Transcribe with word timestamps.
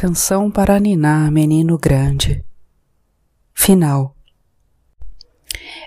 Canção 0.00 0.50
para 0.50 0.80
ninar, 0.80 1.30
menino 1.30 1.76
grande. 1.76 2.42
Final. 3.52 4.16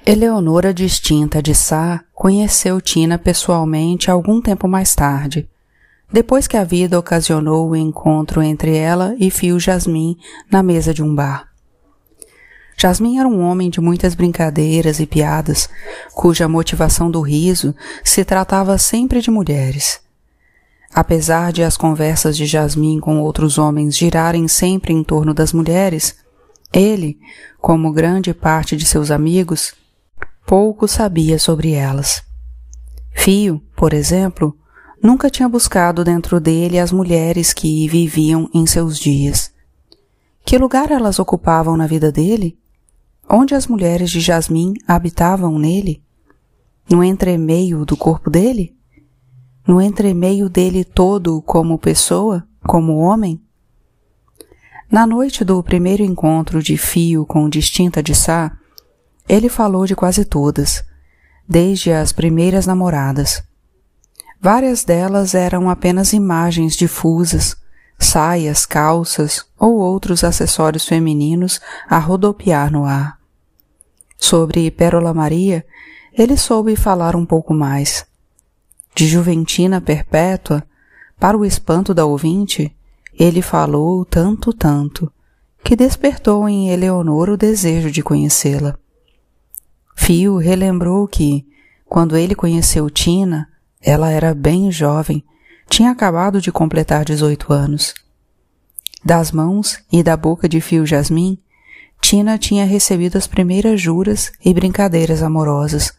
Eleonora 0.06 0.72
distinta 0.72 1.42
de 1.42 1.56
Sá 1.56 2.00
conheceu 2.14 2.80
Tina 2.80 3.18
pessoalmente 3.18 4.12
algum 4.12 4.40
tempo 4.40 4.68
mais 4.68 4.94
tarde, 4.94 5.50
depois 6.12 6.46
que 6.46 6.56
a 6.56 6.64
vida 6.64 7.00
ocasionou 7.00 7.72
o 7.72 7.76
encontro 7.76 8.40
entre 8.44 8.78
ela 8.78 9.16
e 9.18 9.32
Fio 9.32 9.60
Jasmin 9.60 10.16
na 10.52 10.62
mesa 10.62 10.94
de 10.94 11.02
um 11.02 11.16
bar. 11.16 11.48
Jasmin 12.78 13.18
era 13.18 13.28
um 13.28 13.42
homem 13.42 13.72
de 13.72 13.82
muitas 13.82 14.14
brincadeiras 14.14 15.00
e 15.00 15.08
piadas, 15.08 15.68
cuja 16.14 16.48
motivação 16.48 17.10
do 17.10 17.20
riso 17.20 17.74
se 18.04 18.24
tratava 18.24 18.78
sempre 18.78 19.22
de 19.22 19.32
mulheres. 19.32 20.03
Apesar 20.94 21.52
de 21.52 21.64
as 21.64 21.76
conversas 21.76 22.38
de 22.38 22.46
Jasmin 22.46 23.00
com 23.00 23.20
outros 23.20 23.58
homens 23.58 23.98
girarem 23.98 24.48
sempre 24.48 24.94
em 24.94 25.04
torno 25.04 25.34
das 25.34 25.52
mulheres, 25.52 26.16
ele, 26.72 27.20
como 27.60 27.92
grande 27.92 28.34
parte 28.34 28.76
de 28.76 28.86
seus 28.86 29.10
amigos, 29.10 29.74
pouco 30.46 30.88
sabia 30.88 31.40
sobre 31.40 31.72
elas. 31.72 32.24
Fio, 33.12 33.60
por 33.76 33.92
exemplo, 33.94 34.56
nunca 35.02 35.30
tinha 35.30 35.50
buscado 35.50 36.04
dentro 36.04 36.40
dele 36.40 36.78
as 36.78 36.92
mulheres 36.92 37.54
que 37.54 37.88
viviam 37.88 38.48
em 38.54 38.68
seus 38.68 39.00
dias. 39.00 39.52
Que 40.46 40.58
lugar 40.58 40.92
elas 40.92 41.18
ocupavam 41.18 41.76
na 41.76 41.88
vida 41.88 42.12
dele? 42.12 42.58
Onde 43.28 43.56
as 43.56 43.66
mulheres 43.66 44.12
de 44.12 44.20
Jasmin 44.20 44.74
habitavam 44.88 45.58
nele? 45.58 46.04
No 46.90 47.04
entremeio 47.04 47.86
do 47.86 47.96
corpo 47.98 48.30
dele? 48.30 48.76
No 49.66 49.82
entremeio 49.82 50.50
dele 50.50 50.84
todo 50.84 51.42
como 51.42 51.80
pessoa, 51.80 52.46
como 52.62 52.98
homem? 52.98 53.42
Na 54.92 55.08
noite 55.08 55.44
do 55.44 55.64
primeiro 55.64 56.04
encontro 56.04 56.62
de 56.62 56.78
Fio 56.78 57.26
com 57.26 57.50
Distinta 57.50 58.04
de 58.04 58.14
Sá, 58.14 58.52
ele 59.28 59.50
falou 59.50 59.86
de 59.86 59.96
quase 59.96 60.26
todas, 60.26 60.84
desde 61.48 61.92
as 61.92 62.12
primeiras 62.12 62.68
namoradas. 62.68 63.42
Várias 64.40 64.84
delas 64.84 65.34
eram 65.34 65.70
apenas 65.70 66.12
imagens 66.12 66.76
difusas, 66.76 67.56
saias, 67.98 68.66
calças 68.66 69.46
ou 69.58 69.78
outros 69.78 70.24
acessórios 70.24 70.86
femininos 70.86 71.62
a 71.90 71.98
rodopiar 71.98 72.70
no 72.70 72.84
ar. 72.84 73.18
Sobre 74.18 74.70
Pérola 74.70 75.14
Maria, 75.14 75.66
ele 76.14 76.36
soube 76.36 76.76
falar 76.76 77.16
um 77.16 77.26
pouco 77.26 77.54
mais 77.54 78.06
de 78.96 79.08
Juventina 79.08 79.82
Perpétua, 79.82 80.64
para 81.20 81.38
o 81.38 81.46
espanto 81.46 81.94
da 81.94 82.06
ouvinte, 82.06 82.76
ele 83.18 83.42
falou 83.42 84.04
tanto, 84.06 84.52
tanto, 84.52 85.12
que 85.64 85.76
despertou 85.76 86.48
em 86.50 86.70
Eleonor 86.70 87.30
o 87.30 87.38
desejo 87.38 87.90
de 87.90 88.04
conhecê-la. 88.04 88.78
Fio 89.96 90.38
relembrou 90.38 91.08
que, 91.08 91.46
quando 91.86 92.18
ele 92.18 92.36
conheceu 92.36 92.90
Tina, 92.90 93.48
ela 93.82 94.10
era 94.10 94.34
bem 94.34 94.72
jovem, 94.72 95.24
tinha 95.70 95.92
acabado 95.92 96.42
de 96.42 96.52
completar 96.52 97.06
18 97.06 97.54
anos. 97.54 97.94
Das 99.04 99.32
mãos 99.32 99.80
e 99.92 100.04
da 100.04 100.18
boca 100.18 100.48
de 100.48 100.60
Fio 100.60 100.86
Jasmin, 100.86 101.38
Tina 102.02 102.38
tinha 102.38 102.66
recebido 102.66 103.18
as 103.18 103.28
primeiras 103.28 103.80
juras 103.80 104.32
e 104.44 104.54
brincadeiras 104.54 105.22
amorosas, 105.22 105.94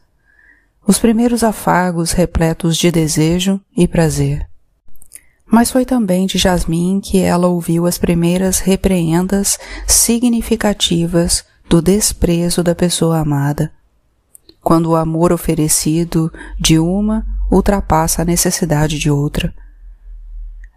os 0.87 0.99
primeiros 0.99 1.43
afagos 1.43 2.13
repletos 2.13 2.77
de 2.77 2.91
desejo 2.91 3.61
e 3.77 3.89
prazer. 3.89 4.47
Mas 5.47 5.71
foi 5.71 5.85
também 5.85 6.27
de 6.27 6.39
Jasmin 6.39 7.01
que 7.01 7.19
ela 7.19 7.47
ouviu 7.47 7.87
as 7.87 7.99
primeiras 7.99 8.59
repreendas 8.59 9.59
significativas 9.87 11.45
do 11.69 11.81
desprezo 11.81 12.63
da 12.63 12.75
pessoa 12.75 13.19
amada, 13.19 13.73
quando 14.61 14.91
o 14.91 14.97
amor 14.97 15.33
oferecido 15.33 16.33
de 16.59 16.79
uma 16.79 17.27
ultrapassa 17.51 18.23
a 18.23 18.25
necessidade 18.25 18.99
de 18.99 19.11
outra. 19.11 19.55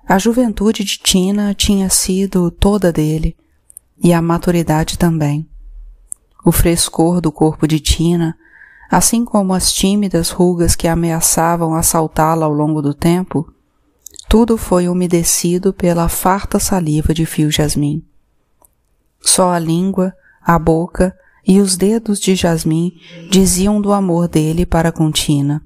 A 0.07 0.17
juventude 0.17 0.83
de 0.83 0.97
Tina 0.99 1.53
tinha 1.53 1.89
sido 1.89 2.49
toda 2.49 2.93
dele, 2.93 3.35
e 4.01 4.13
a 4.13 4.21
maturidade 4.21 4.97
também. 4.97 5.49
O 6.45 6.51
frescor 6.51 7.19
do 7.19 7.31
corpo 7.31 7.67
de 7.67 7.79
Tina 7.79 8.37
assim 8.89 9.25
como 9.25 9.53
as 9.53 9.71
tímidas 9.71 10.29
rugas 10.29 10.75
que 10.75 10.87
ameaçavam 10.87 11.73
assaltá-la 11.73 12.45
ao 12.45 12.53
longo 12.53 12.81
do 12.81 12.93
tempo, 12.93 13.51
tudo 14.29 14.57
foi 14.57 14.89
umedecido 14.89 15.73
pela 15.73 16.09
farta 16.09 16.59
saliva 16.59 17.13
de 17.13 17.25
fio 17.25 17.49
jasmim. 17.49 18.03
Só 19.21 19.51
a 19.51 19.59
língua, 19.59 20.13
a 20.41 20.57
boca 20.57 21.13
e 21.45 21.61
os 21.61 21.77
dedos 21.77 22.19
de 22.19 22.35
Jasmim 22.35 22.99
diziam 23.29 23.81
do 23.81 23.93
amor 23.93 24.27
dele 24.27 24.65
para 24.65 24.91
com 24.91 25.09
Tina. 25.11 25.61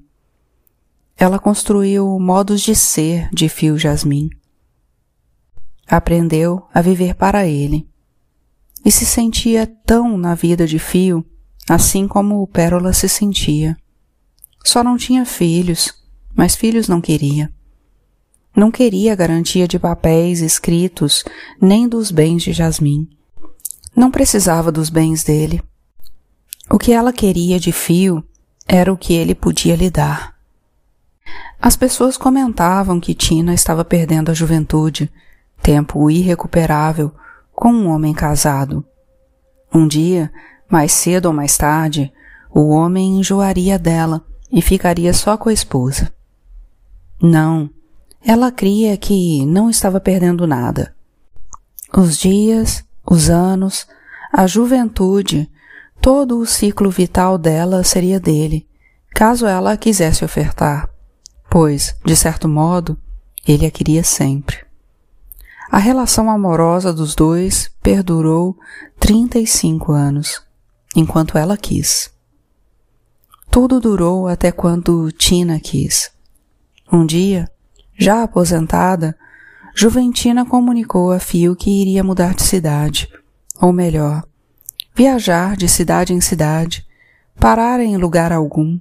Ela 1.16 1.38
construiu 1.38 2.18
modos 2.20 2.60
de 2.60 2.74
ser 2.74 3.28
de 3.32 3.48
fio 3.48 3.76
jasmim. 3.76 4.30
Aprendeu 5.86 6.66
a 6.72 6.80
viver 6.80 7.14
para 7.14 7.46
ele. 7.46 7.88
E 8.84 8.90
se 8.90 9.04
sentia 9.04 9.66
tão 9.86 10.16
na 10.16 10.34
vida 10.34 10.66
de 10.66 10.78
fio 10.78 11.24
assim 11.68 12.08
como 12.08 12.42
o 12.42 12.46
Pérola 12.46 12.92
se 12.92 13.08
sentia. 13.08 13.76
Só 14.64 14.82
não 14.82 14.96
tinha 14.96 15.24
filhos, 15.24 15.92
mas 16.34 16.54
filhos 16.54 16.88
não 16.88 17.00
queria. 17.00 17.52
Não 18.54 18.70
queria 18.70 19.14
garantia 19.14 19.66
de 19.66 19.78
papéis 19.78 20.40
escritos, 20.40 21.24
nem 21.60 21.88
dos 21.88 22.10
bens 22.10 22.42
de 22.42 22.52
Jasmim. 22.52 23.08
Não 23.96 24.10
precisava 24.10 24.70
dos 24.70 24.90
bens 24.90 25.24
dele. 25.24 25.62
O 26.70 26.78
que 26.78 26.92
ela 26.92 27.12
queria 27.12 27.58
de 27.58 27.72
fio 27.72 28.22
era 28.66 28.92
o 28.92 28.96
que 28.96 29.14
ele 29.14 29.34
podia 29.34 29.74
lhe 29.74 29.90
dar. 29.90 30.34
As 31.60 31.76
pessoas 31.76 32.16
comentavam 32.16 33.00
que 33.00 33.14
Tina 33.14 33.54
estava 33.54 33.84
perdendo 33.84 34.30
a 34.30 34.34
juventude, 34.34 35.10
tempo 35.62 36.10
irrecuperável, 36.10 37.12
com 37.54 37.72
um 37.72 37.88
homem 37.88 38.12
casado. 38.12 38.84
Um 39.72 39.86
dia, 39.86 40.32
mais 40.72 40.92
cedo 40.92 41.26
ou 41.26 41.34
mais 41.34 41.58
tarde, 41.58 42.10
o 42.50 42.70
homem 42.70 43.18
enjoaria 43.18 43.78
dela 43.78 44.24
e 44.50 44.62
ficaria 44.62 45.12
só 45.12 45.36
com 45.36 45.50
a 45.50 45.52
esposa. 45.52 46.10
Não, 47.20 47.68
ela 48.24 48.50
cria 48.50 48.96
que 48.96 49.44
não 49.44 49.68
estava 49.68 50.00
perdendo 50.00 50.46
nada. 50.46 50.94
Os 51.94 52.16
dias, 52.16 52.82
os 53.06 53.28
anos, 53.28 53.86
a 54.32 54.46
juventude, 54.46 55.50
todo 56.00 56.38
o 56.38 56.46
ciclo 56.46 56.90
vital 56.90 57.36
dela 57.36 57.84
seria 57.84 58.18
dele, 58.18 58.66
caso 59.14 59.46
ela 59.46 59.72
a 59.72 59.76
quisesse 59.76 60.24
ofertar, 60.24 60.88
pois, 61.50 61.94
de 62.02 62.16
certo 62.16 62.48
modo, 62.48 62.96
ele 63.46 63.66
a 63.66 63.70
queria 63.70 64.02
sempre. 64.02 64.56
A 65.70 65.76
relação 65.76 66.30
amorosa 66.30 66.94
dos 66.94 67.14
dois 67.14 67.70
perdurou 67.82 68.56
35 68.98 69.92
anos 69.92 70.50
enquanto 70.94 71.38
ela 71.38 71.56
quis. 71.56 72.10
Tudo 73.50 73.80
durou 73.80 74.28
até 74.28 74.50
quando 74.50 75.10
Tina 75.12 75.60
quis. 75.60 76.10
Um 76.90 77.04
dia, 77.04 77.48
já 77.98 78.22
aposentada, 78.22 79.16
Juventina 79.74 80.44
comunicou 80.44 81.12
a 81.12 81.18
Fio 81.18 81.56
que 81.56 81.70
iria 81.70 82.04
mudar 82.04 82.34
de 82.34 82.42
cidade, 82.42 83.08
ou 83.60 83.72
melhor, 83.72 84.22
viajar 84.94 85.56
de 85.56 85.68
cidade 85.68 86.12
em 86.12 86.20
cidade, 86.20 86.86
parar 87.38 87.80
em 87.80 87.96
lugar 87.96 88.32
algum. 88.32 88.78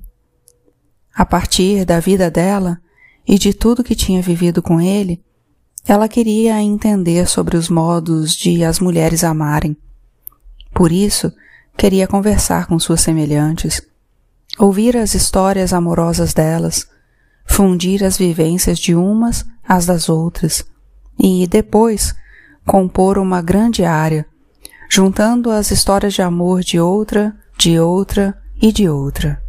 A 1.13 1.25
partir 1.25 1.85
da 1.85 1.99
vida 1.99 2.29
dela 2.29 2.81
e 3.27 3.37
de 3.37 3.53
tudo 3.53 3.83
que 3.83 3.95
tinha 3.95 4.21
vivido 4.21 4.61
com 4.61 4.81
ele, 4.81 5.23
ela 5.85 6.07
queria 6.07 6.61
entender 6.61 7.27
sobre 7.27 7.57
os 7.57 7.69
modos 7.69 8.35
de 8.35 8.63
as 8.63 8.79
mulheres 8.79 9.23
amarem. 9.23 9.75
Por 10.73 10.91
isso, 10.91 11.31
Queria 11.77 12.07
conversar 12.07 12.67
com 12.67 12.77
suas 12.77 13.01
semelhantes, 13.01 13.81
ouvir 14.57 14.95
as 14.97 15.13
histórias 15.15 15.73
amorosas 15.73 16.33
delas, 16.33 16.87
fundir 17.45 18.03
as 18.03 18.17
vivências 18.17 18.77
de 18.77 18.95
umas 18.95 19.45
às 19.67 19.85
das 19.85 20.09
outras 20.09 20.65
e, 21.19 21.47
depois, 21.47 22.13
compor 22.65 23.17
uma 23.17 23.41
grande 23.41 23.83
área, 23.83 24.25
juntando 24.89 25.49
as 25.49 25.71
histórias 25.71 26.13
de 26.13 26.21
amor 26.21 26.61
de 26.61 26.79
outra, 26.79 27.35
de 27.57 27.79
outra 27.79 28.37
e 28.61 28.71
de 28.71 28.87
outra. 28.87 29.41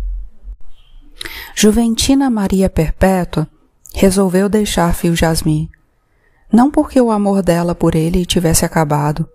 Juventina 1.55 2.31
Maria 2.31 2.69
Perpétua 2.69 3.49
resolveu 3.95 4.49
deixar 4.49 4.95
Fio 4.95 5.15
Jasmin, 5.15 5.69
não 6.53 6.71
porque 6.71 7.01
o 7.01 7.11
amor 7.11 7.43
dela 7.43 7.75
por 7.75 7.95
ele 7.95 8.27
tivesse 8.27 8.65
acabado, 8.65 9.29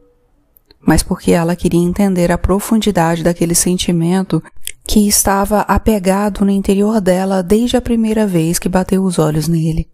mas 0.85 1.03
porque 1.03 1.31
ela 1.31 1.56
queria 1.56 1.79
entender 1.79 2.31
a 2.31 2.38
profundidade 2.38 3.24
daquele 3.24 3.56
sentimento 3.56 4.41
que 4.85 5.07
estava 5.07 5.62
apegado 5.62 6.45
no 6.45 6.51
interior 6.51 7.01
dela 7.01 7.44
desde 7.44 7.75
a 7.75 7.81
primeira 7.81 8.25
vez 8.25 8.57
que 8.57 8.69
bateu 8.69 9.03
os 9.03 9.19
olhos 9.19 9.47
nele. 9.47 9.89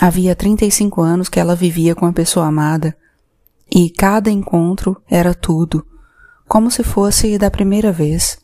Havia 0.00 0.34
35 0.34 1.00
anos 1.00 1.28
que 1.28 1.38
ela 1.38 1.54
vivia 1.54 1.94
com 1.94 2.06
a 2.06 2.12
pessoa 2.12 2.46
amada, 2.46 2.96
E 3.70 3.88
cada 3.90 4.30
encontro 4.30 5.00
era 5.08 5.32
tudo, 5.34 5.84
como 6.46 6.70
se 6.70 6.84
fosse 6.84 7.38
da 7.38 7.50
primeira 7.50 7.90
vez. 7.90 8.38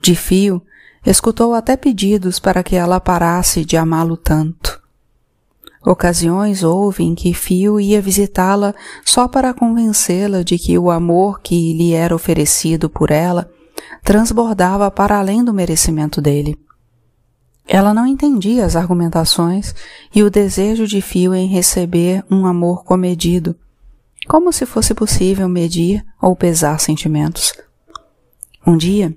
De 0.00 0.14
fio, 0.14 0.62
escutou 1.04 1.52
até 1.52 1.76
pedidos 1.76 2.38
para 2.38 2.62
que 2.62 2.76
ela 2.76 3.00
parasse 3.00 3.64
de 3.64 3.76
amá-lo 3.76 4.16
tanto. 4.16 4.80
Ocasiões 5.84 6.62
houve 6.64 7.04
em 7.04 7.14
que 7.14 7.32
Fio 7.32 7.78
ia 7.78 8.00
visitá-la 8.00 8.74
só 9.04 9.28
para 9.28 9.54
convencê-la 9.54 10.42
de 10.42 10.58
que 10.58 10.76
o 10.78 10.90
amor 10.90 11.40
que 11.40 11.72
lhe 11.72 11.92
era 11.92 12.14
oferecido 12.14 12.90
por 12.90 13.10
ela 13.10 13.48
transbordava 14.02 14.90
para 14.90 15.18
além 15.18 15.44
do 15.44 15.52
merecimento 15.52 16.20
dele. 16.20 16.58
Ela 17.66 17.92
não 17.92 18.06
entendia 18.06 18.64
as 18.64 18.74
argumentações 18.74 19.74
e 20.14 20.22
o 20.22 20.30
desejo 20.30 20.86
de 20.86 21.00
Fio 21.00 21.34
em 21.34 21.46
receber 21.46 22.24
um 22.30 22.46
amor 22.46 22.82
comedido, 22.82 23.54
como 24.26 24.52
se 24.52 24.64
fosse 24.64 24.94
possível 24.94 25.48
medir 25.48 26.04
ou 26.20 26.34
pesar 26.34 26.80
sentimentos. 26.80 27.52
Um 28.66 28.76
dia, 28.76 29.14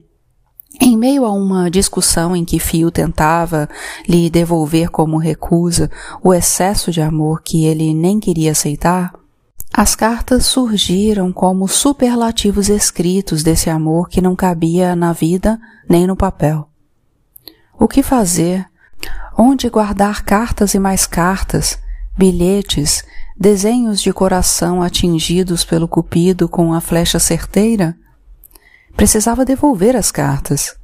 em 0.79 0.97
meio 0.97 1.25
a 1.25 1.31
uma 1.31 1.69
discussão 1.69 2.35
em 2.35 2.45
que 2.45 2.59
Fio 2.59 2.89
tentava 2.91 3.69
lhe 4.07 4.29
devolver 4.29 4.89
como 4.89 5.17
recusa 5.17 5.91
o 6.23 6.33
excesso 6.33 6.91
de 6.91 7.01
amor 7.01 7.41
que 7.43 7.65
ele 7.65 7.93
nem 7.93 8.19
queria 8.19 8.51
aceitar, 8.51 9.13
as 9.73 9.95
cartas 9.95 10.45
surgiram 10.45 11.31
como 11.31 11.65
superlativos 11.65 12.67
escritos 12.67 13.41
desse 13.41 13.69
amor 13.69 14.09
que 14.09 14.21
não 14.21 14.35
cabia 14.35 14.97
na 14.97 15.13
vida 15.13 15.57
nem 15.87 16.05
no 16.05 16.15
papel. 16.15 16.67
O 17.79 17.87
que 17.87 18.03
fazer? 18.03 18.65
Onde 19.37 19.69
guardar 19.69 20.23
cartas 20.25 20.73
e 20.73 20.79
mais 20.79 21.07
cartas, 21.07 21.79
bilhetes, 22.17 23.03
desenhos 23.37 24.01
de 24.01 24.11
coração 24.11 24.81
atingidos 24.81 25.63
pelo 25.63 25.87
cupido 25.87 26.49
com 26.49 26.73
a 26.73 26.81
flecha 26.81 27.17
certeira? 27.17 27.95
Precisava 28.95 29.45
devolver 29.45 29.95
as 29.95 30.11
cartas. 30.11 30.75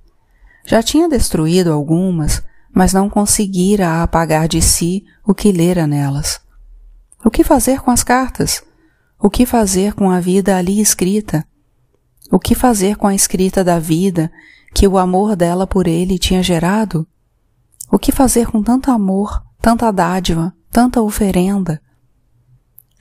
Já 0.66 0.82
tinha 0.82 1.08
destruído 1.08 1.72
algumas, 1.72 2.44
mas 2.74 2.94
não 2.94 3.10
conseguira 3.10 4.04
apagar 4.04 4.48
de 4.48 4.62
si 4.62 5.06
o 5.26 5.34
que 5.34 5.52
lera 5.52 5.88
nelas. 5.88 6.40
O 7.24 7.32
que 7.32 7.44
fazer 7.44 7.82
com 7.82 7.92
as 7.92 8.04
cartas? 8.04 8.64
O 9.20 9.30
que 9.30 9.46
fazer 9.46 9.94
com 9.94 10.12
a 10.12 10.20
vida 10.20 10.58
ali 10.58 10.80
escrita? 10.80 11.46
O 12.32 12.38
que 12.38 12.54
fazer 12.54 12.96
com 12.98 13.08
a 13.08 13.16
escrita 13.16 13.64
da 13.64 13.80
vida 13.80 14.32
que 14.74 14.88
o 14.88 14.98
amor 14.98 15.36
dela 15.36 15.66
por 15.66 15.88
ele 15.88 16.20
tinha 16.20 16.44
gerado? 16.44 17.08
O 17.92 17.98
que 17.98 18.12
fazer 18.12 18.48
com 18.48 18.62
tanto 18.62 18.92
amor, 18.92 19.42
tanta 19.62 19.90
dádiva, 19.92 20.54
tanta 20.72 21.02
oferenda? 21.02 21.82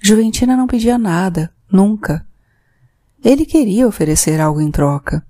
Juventina 0.01 0.57
não 0.57 0.67
pedia 0.67 0.97
nada, 0.97 1.53
nunca. 1.71 2.25
Ele 3.27 3.45
queria 3.45 3.89
oferecer 3.89 4.41
algo 4.41 4.61
em 4.61 4.71
troca. 4.71 5.27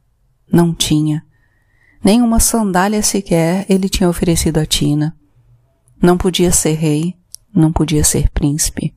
Não 0.53 0.75
tinha. 0.75 1.25
Nem 2.05 2.21
uma 2.21 2.39
sandália 2.39 3.03
sequer 3.03 3.65
ele 3.71 3.89
tinha 3.89 4.07
oferecido 4.07 4.59
a 4.59 4.67
Tina. 4.67 5.17
Não 6.03 6.19
podia 6.19 6.53
ser 6.53 6.75
rei, 6.75 7.17
não 7.55 7.73
podia 7.73 8.05
ser 8.05 8.29
príncipe. 8.29 8.95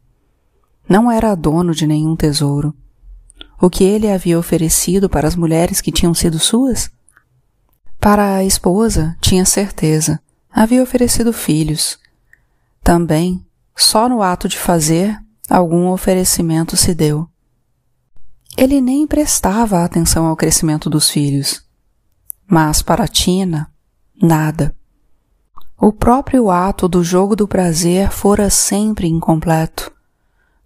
Não 0.85 1.09
era 1.09 1.33
dono 1.33 1.73
de 1.73 1.87
nenhum 1.87 2.13
tesouro. 2.13 2.75
O 3.61 3.69
que 3.69 3.85
ele 3.85 4.11
havia 4.11 4.37
oferecido 4.37 5.07
para 5.07 5.29
as 5.29 5.35
mulheres 5.35 5.79
que 5.79 5.93
tinham 5.93 6.13
sido 6.13 6.37
suas? 6.37 6.91
Para 8.01 8.35
a 8.35 8.43
esposa, 8.43 9.15
tinha 9.21 9.45
certeza, 9.45 10.19
havia 10.51 10.83
oferecido 10.83 11.31
filhos. 11.31 11.97
Também, 12.83 13.41
só 13.77 14.09
no 14.09 14.21
ato 14.21 14.49
de 14.49 14.57
fazer, 14.57 15.17
algum 15.49 15.87
oferecimento 15.87 16.75
se 16.75 16.93
deu. 16.93 17.29
Ele 18.61 18.81
nem 18.81 19.07
prestava 19.07 19.85
atenção 19.85 20.25
ao 20.25 20.35
crescimento 20.35 20.89
dos 20.89 21.09
filhos. 21.09 21.63
Mas 22.45 22.81
para 22.81 23.07
Tina, 23.07 23.71
nada. 24.21 24.75
O 25.79 25.93
próprio 25.93 26.51
ato 26.51 26.85
do 26.85 27.01
jogo 27.01 27.37
do 27.37 27.47
prazer 27.47 28.11
fora 28.11 28.49
sempre 28.49 29.07
incompleto. 29.07 29.89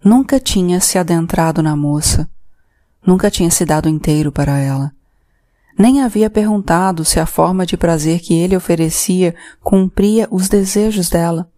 Nunca 0.02 0.40
tinha 0.40 0.80
se 0.80 0.98
adentrado 0.98 1.62
na 1.62 1.76
moça. 1.76 2.28
Nunca 3.06 3.30
tinha 3.30 3.48
se 3.48 3.64
dado 3.64 3.88
inteiro 3.88 4.32
para 4.32 4.58
ela. 4.58 4.92
Nem 5.78 6.02
havia 6.02 6.28
perguntado 6.28 7.04
se 7.04 7.20
a 7.20 7.26
forma 7.26 7.64
de 7.64 7.76
prazer 7.76 8.18
que 8.18 8.34
ele 8.34 8.56
oferecia 8.56 9.36
cumpria 9.60 10.26
os 10.32 10.48
desejos 10.48 11.08
dela. 11.08 11.48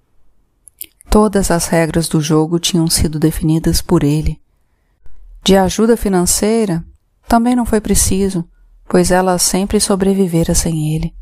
Todas 1.09 1.51
as 1.51 1.67
regras 1.69 2.11
do 2.11 2.21
jogo 2.21 2.59
tinham 2.59 2.91
sido 2.91 3.19
definidas 3.19 3.81
por 3.81 4.05
ele. 4.05 4.39
De 5.47 5.57
ajuda 5.57 5.97
financeira 5.97 6.85
também 7.29 7.55
não 7.55 7.65
foi 7.65 7.81
preciso, 7.81 8.45
pois 8.89 9.13
ela 9.13 9.39
sempre 9.39 9.79
sobrevivera 9.79 10.57
sem 10.57 10.93
ele. 10.93 11.15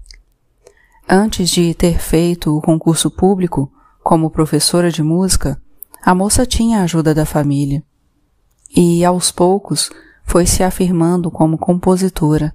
Antes 1.07 1.51
de 1.51 1.75
ter 1.75 1.99
feito 1.99 2.57
o 2.57 2.63
concurso 2.63 3.11
público 3.11 3.71
como 4.03 4.31
professora 4.31 4.91
de 4.91 5.03
música, 5.03 5.61
a 6.03 6.15
moça 6.15 6.47
tinha 6.47 6.81
a 6.81 6.85
ajuda 6.85 7.15
da 7.15 7.27
família. 7.27 7.85
E, 8.75 9.05
aos 9.05 9.31
poucos, 9.31 9.91
foi 10.25 10.47
se 10.47 10.63
afirmando 10.63 11.31
como 11.31 11.59
compositora, 11.59 12.55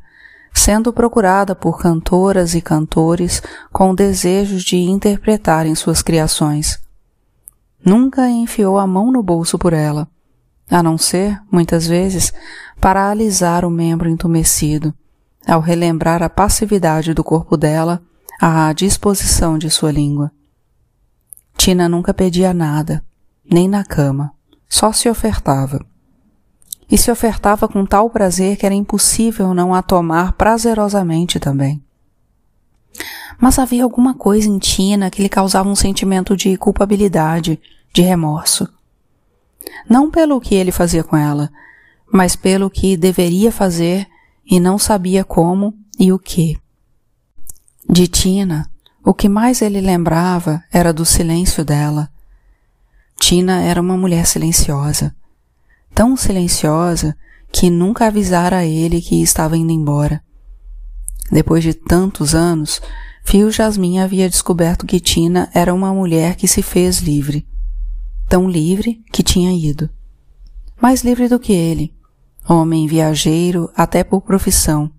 sendo 0.52 0.92
procurada 0.92 1.54
por 1.54 1.78
cantoras 1.78 2.56
e 2.56 2.62
cantores 2.62 3.44
com 3.72 3.94
desejos 3.94 4.64
de 4.64 4.78
interpretarem 4.78 5.76
suas 5.76 6.02
criações. 6.02 6.80
Nunca 7.86 8.28
enfiou 8.28 8.80
a 8.80 8.88
mão 8.88 9.12
no 9.12 9.22
bolso 9.22 9.60
por 9.60 9.72
ela, 9.72 10.08
a 10.70 10.84
não 10.84 10.98
ser, 10.98 11.42
muitas 11.52 11.88
vezes, 11.88 12.32
para 12.80 13.10
alisar 13.10 13.66
o 13.66 13.70
membro 13.70 14.10
entumecido, 14.10 14.94
ao 15.48 15.60
relembrar 15.60 16.22
a 16.22 16.30
passividade 16.30 17.14
do 17.14 17.24
corpo 17.24 17.58
dela 17.58 18.02
à 18.40 18.72
disposição 18.74 19.58
de 19.58 19.70
sua 19.70 19.92
língua. 19.92 20.32
Tina 21.58 21.90
nunca 21.90 22.14
pedia 22.14 22.54
nada, 22.54 23.04
nem 23.50 23.68
na 23.68 23.84
cama, 23.84 24.32
só 24.68 24.92
se 24.92 25.10
ofertava. 25.10 25.84
E 26.90 26.98
se 26.98 27.12
ofertava 27.12 27.68
com 27.68 27.86
tal 27.86 28.10
prazer 28.10 28.58
que 28.58 28.66
era 28.66 28.74
impossível 28.74 29.54
não 29.54 29.74
a 29.74 29.82
tomar 29.82 30.34
prazerosamente 30.34 31.40
também. 31.40 31.84
Mas 33.38 33.60
havia 33.60 33.84
alguma 33.84 34.14
coisa 34.14 34.48
em 34.48 34.58
Tina 34.58 35.10
que 35.10 35.22
lhe 35.22 35.30
causava 35.30 35.70
um 35.70 35.76
sentimento 35.76 36.36
de 36.36 36.58
culpabilidade, 36.58 37.60
de 37.94 38.02
remorso 38.02 38.68
não 39.90 40.10
pelo 40.10 40.40
que 40.40 40.56
ele 40.56 40.72
fazia 40.72 41.04
com 41.04 41.18
ela, 41.18 41.50
mas 42.12 42.36
pelo 42.36 42.70
que 42.70 42.98
deveria 42.98 43.52
fazer 43.52 44.08
e 44.46 44.60
não 44.60 44.78
sabia 44.78 45.24
como 45.24 45.74
e 46.00 46.12
o 46.12 46.20
que. 46.20 46.58
De 47.88 48.08
Tina, 48.08 48.70
o 49.04 49.14
que 49.14 49.30
mais 49.30 49.62
ele 49.62 49.82
lembrava 49.82 50.64
era 50.72 50.94
do 50.94 51.06
silêncio 51.06 51.64
dela. 51.64 52.10
Tina 53.20 53.62
era 53.62 53.82
uma 53.82 53.98
mulher 53.98 54.26
silenciosa, 54.26 55.16
tão 55.94 56.16
silenciosa 56.16 57.16
que 57.52 57.70
nunca 57.70 58.08
avisara 58.08 58.58
a 58.58 58.66
ele 58.66 59.02
que 59.02 59.22
estava 59.22 59.58
indo 59.58 59.72
embora. 59.72 60.22
Depois 61.32 61.64
de 61.64 61.74
tantos 61.74 62.34
anos, 62.34 62.82
Fio 63.24 63.52
Jasmin 63.52 64.00
havia 64.00 64.30
descoberto 64.30 64.86
que 64.86 65.00
Tina 65.00 65.50
era 65.54 65.74
uma 65.74 65.94
mulher 65.94 66.36
que 66.36 66.48
se 66.48 66.62
fez 66.62 67.00
livre 67.00 67.46
tão 68.30 68.48
livre 68.48 69.04
que 69.12 69.24
tinha 69.24 69.52
ido. 69.52 69.90
Mais 70.80 71.04
livre 71.04 71.28
do 71.28 71.40
que 71.40 71.52
ele, 71.52 71.94
homem 72.48 72.88
viajeiro 72.88 73.70
até 73.76 74.04
por 74.04 74.22
profissão, 74.22 74.92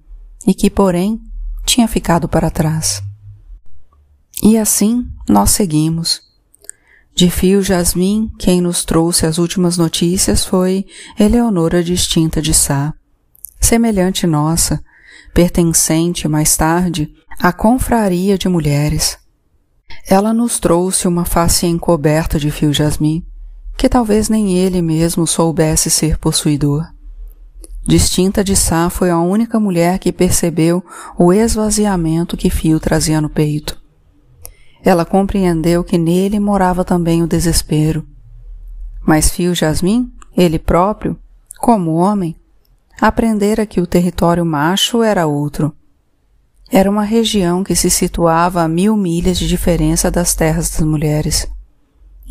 e 0.47 0.53
que, 0.53 0.69
porém, 0.69 1.21
tinha 1.65 1.87
ficado 1.87 2.29
para 2.29 2.51
trás. 2.51 3.01
E 4.43 4.59
assim 4.59 5.07
nós 5.29 5.51
seguimos. 5.51 6.21
De 7.15 7.31
fio 7.31 7.63
Jasmim, 7.63 8.31
quem 8.39 8.61
nos 8.61 8.85
trouxe 8.85 9.27
as 9.27 9.39
últimas 9.39 9.77
notícias 9.77 10.45
foi 10.45 10.87
Eleonora 11.19 11.85
distinta 11.85 12.43
de 12.43 12.53
Sá, 12.53 12.95
semelhante 13.61 14.27
nossa, 14.27 14.83
pertencente 15.33 16.27
mais 16.27 16.57
tarde 16.57 17.13
à 17.39 17.53
confraria 17.53 18.37
de 18.37 18.49
mulheres, 18.49 19.19
ela 20.09 20.33
nos 20.33 20.59
trouxe 20.59 21.07
uma 21.07 21.25
face 21.25 21.67
encoberta 21.67 22.39
de 22.39 22.51
fio 22.51 22.73
jasmim, 22.73 23.25
que 23.77 23.89
talvez 23.89 24.29
nem 24.29 24.57
ele 24.59 24.83
mesmo 24.83 25.27
soubesse 25.27 25.91
ser 25.91 26.19
possuidor. 26.19 26.87
Distinta 27.83 28.45
de 28.45 28.55
Sá 28.55 28.91
foi 28.91 29.11
a 29.11 29.19
única 29.19 29.59
mulher 29.59 29.99
que 29.99 30.13
percebeu 30.13 30.85
o 31.19 31.33
esvaziamento 31.33 32.37
que 32.37 32.51
Fio 32.51 32.79
trazia 32.79 33.21
no 33.21 33.31
peito. 33.31 33.81
Ela 34.85 35.05
compreendeu 35.05 35.83
que 35.83 35.97
nele 35.97 36.39
morava 36.39 36.85
também 36.85 37.23
o 37.23 37.27
desespero. 37.27 38.07
Mas 39.07 39.31
Fio 39.31 39.55
Jasmim, 39.55 40.13
ele 40.37 40.59
próprio, 40.59 41.19
como 41.59 41.95
homem, 41.95 42.37
aprendera 43.01 43.65
que 43.65 43.81
o 43.81 43.87
território 43.87 44.45
macho 44.45 45.03
era 45.03 45.27
outro, 45.27 45.75
era 46.71 46.91
uma 46.91 47.03
região 47.03 47.65
que 47.65 47.75
se 47.75 47.91
situava 47.91 48.63
a 48.63 48.69
mil 48.69 48.97
milhas 48.97 49.39
de 49.39 49.49
diferença 49.49 50.11
das 50.11 50.35
terras 50.35 50.71
das 50.71 50.81
mulheres. 50.81 51.49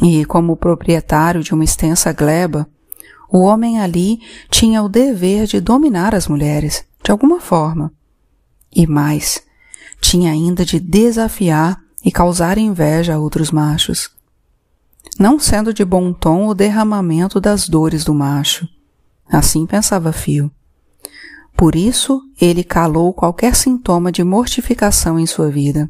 E, 0.02 0.24
como 0.26 0.56
proprietário 0.56 1.44
de 1.44 1.54
uma 1.54 1.64
extensa 1.64 2.14
gleba, 2.14 2.66
O 3.32 3.42
homem 3.42 3.80
ali 3.80 4.20
tinha 4.50 4.82
o 4.82 4.90
dever 4.90 5.46
de 5.46 5.62
dominar 5.62 6.16
as 6.16 6.28
mulheres, 6.28 6.84
de 7.04 7.12
alguma 7.12 7.40
forma. 7.40 7.94
E 8.76 8.88
mais, 8.88 9.44
tinha 10.02 10.32
ainda 10.32 10.66
de 10.66 10.80
desafiar 10.80 11.80
e 12.04 12.12
causar 12.12 12.58
inveja 12.58 13.16
a 13.16 13.20
outros 13.20 13.52
machos. 13.52 14.10
Não 15.20 15.38
sendo 15.38 15.74
de 15.74 15.86
bom 15.86 16.12
tom 16.12 16.48
o 16.48 16.56
derramamento 16.56 17.40
das 17.40 17.70
dores 17.70 18.04
do 18.04 18.14
macho. 18.14 18.68
Assim 19.32 19.66
pensava 19.66 20.12
Fio. 20.12 20.52
Por 21.60 21.76
isso, 21.76 22.22
ele 22.40 22.64
calou 22.64 23.12
qualquer 23.12 23.54
sintoma 23.54 24.14
de 24.14 24.24
mortificação 24.24 25.20
em 25.20 25.26
sua 25.26 25.50
vida. 25.52 25.90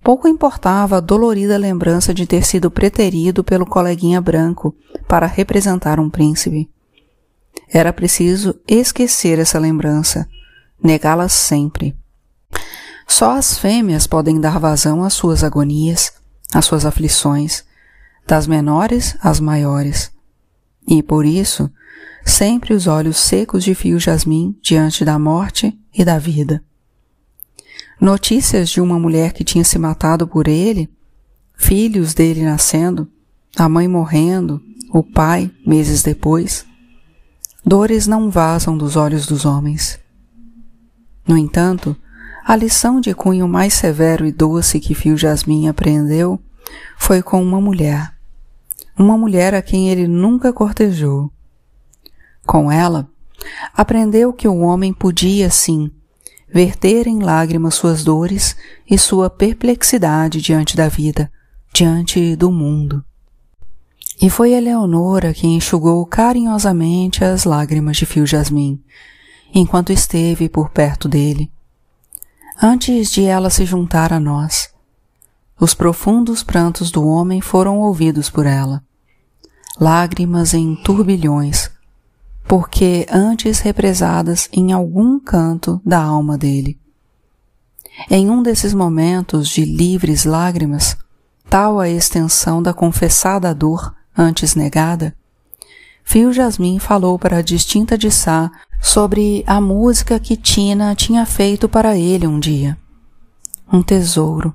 Pouco 0.00 0.28
importava 0.28 0.98
a 0.98 1.00
dolorida 1.00 1.56
lembrança 1.56 2.14
de 2.14 2.24
ter 2.24 2.46
sido 2.46 2.70
preterido 2.70 3.42
pelo 3.42 3.66
coleguinha 3.66 4.20
branco 4.20 4.72
para 5.08 5.26
representar 5.26 5.98
um 5.98 6.08
príncipe. 6.08 6.70
Era 7.68 7.92
preciso 7.92 8.54
esquecer 8.68 9.40
essa 9.40 9.58
lembrança, 9.58 10.28
negá-la 10.80 11.28
sempre. 11.28 11.96
Só 13.08 13.32
as 13.32 13.58
fêmeas 13.58 14.06
podem 14.06 14.40
dar 14.40 14.60
vazão 14.60 15.02
às 15.02 15.14
suas 15.14 15.42
agonias, 15.42 16.12
às 16.54 16.64
suas 16.64 16.86
aflições, 16.86 17.64
das 18.24 18.46
menores 18.46 19.16
às 19.20 19.40
maiores. 19.40 20.13
E 20.86 21.02
por 21.02 21.24
isso, 21.24 21.70
sempre 22.24 22.74
os 22.74 22.86
olhos 22.86 23.16
secos 23.16 23.64
de 23.64 23.74
fio 23.74 23.98
jasmim 23.98 24.56
diante 24.62 25.04
da 25.04 25.18
morte 25.18 25.78
e 25.92 26.04
da 26.04 26.18
vida. 26.18 26.62
Notícias 28.00 28.68
de 28.68 28.80
uma 28.80 28.98
mulher 28.98 29.32
que 29.32 29.44
tinha 29.44 29.64
se 29.64 29.78
matado 29.78 30.26
por 30.26 30.48
ele, 30.48 30.90
filhos 31.56 32.12
dele 32.12 32.42
nascendo, 32.42 33.08
a 33.56 33.68
mãe 33.68 33.86
morrendo, 33.86 34.60
o 34.92 35.02
pai 35.02 35.50
meses 35.66 36.02
depois. 36.02 36.66
Dores 37.64 38.06
não 38.06 38.30
vazam 38.30 38.76
dos 38.76 38.96
olhos 38.96 39.26
dos 39.26 39.44
homens. 39.44 39.98
No 41.26 41.38
entanto, 41.38 41.96
a 42.44 42.54
lição 42.54 43.00
de 43.00 43.14
cunho 43.14 43.48
mais 43.48 43.72
severo 43.72 44.26
e 44.26 44.32
doce 44.32 44.78
que 44.78 44.94
Fio 44.94 45.16
Jasmin 45.16 45.68
aprendeu 45.68 46.38
foi 46.98 47.22
com 47.22 47.42
uma 47.42 47.60
mulher. 47.60 48.13
Uma 48.96 49.18
mulher 49.18 49.54
a 49.54 49.62
quem 49.62 49.90
ele 49.90 50.06
nunca 50.06 50.52
cortejou. 50.52 51.30
Com 52.46 52.70
ela, 52.70 53.08
aprendeu 53.74 54.32
que 54.32 54.46
o 54.46 54.58
homem 54.58 54.92
podia, 54.92 55.50
sim, 55.50 55.90
verter 56.48 57.06
em 57.08 57.18
lágrimas 57.18 57.74
suas 57.74 58.04
dores 58.04 58.56
e 58.88 58.96
sua 58.96 59.28
perplexidade 59.28 60.40
diante 60.40 60.76
da 60.76 60.88
vida, 60.88 61.30
diante 61.72 62.36
do 62.36 62.52
mundo. 62.52 63.04
E 64.22 64.30
foi 64.30 64.52
Eleonora 64.52 65.34
que 65.34 65.46
enxugou 65.46 66.06
carinhosamente 66.06 67.24
as 67.24 67.44
lágrimas 67.44 67.96
de 67.96 68.06
Fio 68.06 68.24
Jasmim, 68.24 68.80
enquanto 69.52 69.92
esteve 69.92 70.48
por 70.48 70.70
perto 70.70 71.08
dele, 71.08 71.50
antes 72.62 73.10
de 73.10 73.24
ela 73.24 73.50
se 73.50 73.64
juntar 73.64 74.12
a 74.12 74.20
nós. 74.20 74.73
Os 75.58 75.74
profundos 75.74 76.42
prantos 76.42 76.90
do 76.90 77.06
homem 77.06 77.40
foram 77.40 77.78
ouvidos 77.78 78.28
por 78.28 78.46
ela. 78.46 78.82
Lágrimas 79.80 80.54
em 80.54 80.74
turbilhões, 80.76 81.70
porque 82.46 83.06
antes 83.10 83.60
represadas 83.60 84.48
em 84.52 84.72
algum 84.72 85.18
canto 85.18 85.80
da 85.84 86.02
alma 86.02 86.36
dele. 86.36 86.78
Em 88.10 88.28
um 88.28 88.42
desses 88.42 88.74
momentos 88.74 89.48
de 89.48 89.64
livres 89.64 90.24
lágrimas, 90.24 90.96
tal 91.48 91.78
a 91.78 91.88
extensão 91.88 92.62
da 92.62 92.74
confessada 92.74 93.54
dor 93.54 93.94
antes 94.16 94.54
negada, 94.54 95.14
Fio 96.04 96.32
Jasmin 96.32 96.78
falou 96.78 97.18
para 97.18 97.38
a 97.38 97.42
distinta 97.42 97.96
de 97.96 98.10
Sá 98.10 98.50
sobre 98.80 99.42
a 99.46 99.60
música 99.60 100.20
que 100.20 100.36
Tina 100.36 100.94
tinha 100.94 101.24
feito 101.24 101.68
para 101.68 101.96
ele 101.96 102.26
um 102.26 102.38
dia. 102.38 102.76
Um 103.72 103.82
tesouro, 103.82 104.54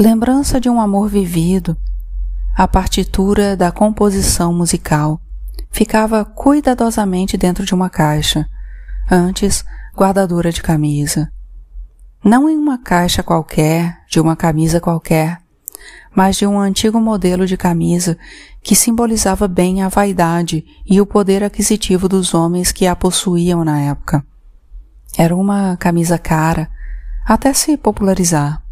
lembrança 0.00 0.58
de 0.58 0.70
um 0.70 0.80
amor 0.80 1.10
vivido, 1.10 1.76
a 2.56 2.66
partitura 2.66 3.54
da 3.54 3.70
composição 3.70 4.50
musical 4.50 5.20
ficava 5.70 6.24
cuidadosamente 6.24 7.36
dentro 7.36 7.66
de 7.66 7.74
uma 7.74 7.90
caixa, 7.90 8.48
antes 9.10 9.62
guardadora 9.94 10.50
de 10.50 10.62
camisa. 10.62 11.30
Não 12.24 12.48
em 12.48 12.56
uma 12.56 12.78
caixa 12.78 13.22
qualquer, 13.22 13.98
de 14.08 14.18
uma 14.18 14.34
camisa 14.34 14.80
qualquer, 14.80 15.38
mas 16.16 16.36
de 16.36 16.46
um 16.46 16.58
antigo 16.58 16.98
modelo 16.98 17.46
de 17.46 17.58
camisa 17.58 18.16
que 18.62 18.74
simbolizava 18.74 19.46
bem 19.46 19.82
a 19.82 19.88
vaidade 19.88 20.64
e 20.86 20.98
o 20.98 21.04
poder 21.04 21.44
aquisitivo 21.44 22.08
dos 22.08 22.32
homens 22.32 22.72
que 22.72 22.86
a 22.86 22.96
possuíam 22.96 23.62
na 23.66 23.78
época. 23.82 24.24
Era 25.18 25.36
uma 25.36 25.76
camisa 25.76 26.16
cara, 26.16 26.70
até 27.26 27.52
se 27.52 27.76
popularizar. 27.76 28.62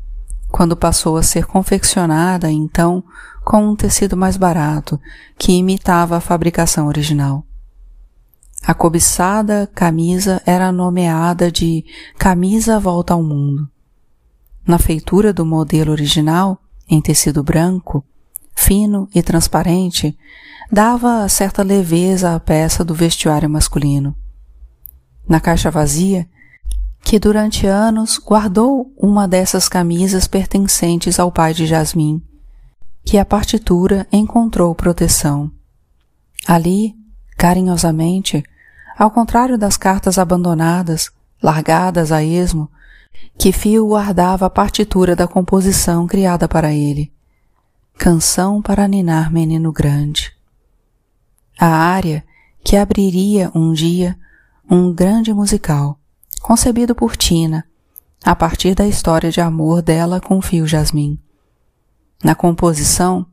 Quando 0.50 0.76
passou 0.76 1.16
a 1.16 1.22
ser 1.22 1.46
confeccionada, 1.46 2.50
então, 2.50 3.04
com 3.44 3.68
um 3.68 3.76
tecido 3.76 4.16
mais 4.16 4.36
barato, 4.36 5.00
que 5.38 5.52
imitava 5.52 6.16
a 6.16 6.20
fabricação 6.20 6.86
original. 6.86 7.44
A 8.62 8.74
cobiçada 8.74 9.70
camisa 9.74 10.42
era 10.44 10.72
nomeada 10.72 11.50
de 11.50 11.84
Camisa 12.18 12.78
Volta 12.80 13.14
ao 13.14 13.22
Mundo. 13.22 13.68
Na 14.66 14.78
feitura 14.78 15.32
do 15.32 15.46
modelo 15.46 15.92
original, 15.92 16.60
em 16.88 17.00
tecido 17.00 17.42
branco, 17.42 18.04
fino 18.54 19.08
e 19.14 19.22
transparente, 19.22 20.18
dava 20.70 21.28
certa 21.28 21.62
leveza 21.62 22.34
à 22.34 22.40
peça 22.40 22.84
do 22.84 22.94
vestuário 22.94 23.48
masculino. 23.48 24.14
Na 25.26 25.40
caixa 25.40 25.70
vazia, 25.70 26.28
que 27.02 27.18
durante 27.18 27.66
anos 27.66 28.18
guardou 28.18 28.92
uma 28.96 29.26
dessas 29.26 29.68
camisas 29.68 30.26
pertencentes 30.26 31.18
ao 31.18 31.32
pai 31.32 31.54
de 31.54 31.66
Jasmim, 31.66 32.22
que 33.04 33.16
a 33.16 33.24
partitura 33.24 34.06
encontrou 34.12 34.74
proteção. 34.74 35.50
Ali, 36.46 36.94
carinhosamente, 37.36 38.42
ao 38.98 39.10
contrário 39.10 39.56
das 39.56 39.76
cartas 39.76 40.18
abandonadas, 40.18 41.10
largadas 41.42 42.12
a 42.12 42.22
esmo, 42.22 42.70
que 43.38 43.52
Fio 43.52 43.86
guardava 43.86 44.46
a 44.46 44.50
partitura 44.50 45.14
da 45.14 45.26
composição 45.26 46.06
criada 46.06 46.48
para 46.48 46.72
ele. 46.72 47.12
Canção 47.96 48.60
para 48.60 48.86
ninar 48.86 49.32
menino 49.32 49.72
grande. 49.72 50.32
A 51.58 51.66
área 51.66 52.24
que 52.62 52.76
abriria 52.76 53.50
um 53.54 53.72
dia 53.72 54.18
um 54.70 54.92
grande 54.92 55.32
musical 55.32 55.98
concebido 56.40 56.94
por 56.94 57.16
Tina, 57.16 57.64
a 58.24 58.34
partir 58.34 58.74
da 58.74 58.86
história 58.86 59.30
de 59.30 59.40
amor 59.40 59.82
dela 59.82 60.20
com 60.20 60.40
Fio 60.40 60.66
Jasmin. 60.66 61.18
Na 62.22 62.34
composição, 62.34 63.26